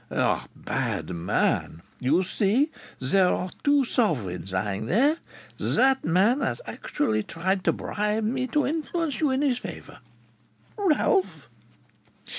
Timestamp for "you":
1.99-2.23, 9.21-9.29